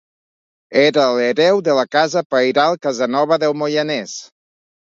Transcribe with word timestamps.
Era 0.83 1.03
l’hereu 1.17 1.61
de 1.67 1.75
la 1.81 1.85
casa 1.97 2.25
pairal 2.37 2.81
Casanova 2.89 3.41
del 3.45 3.57
Moianès. 3.61 4.19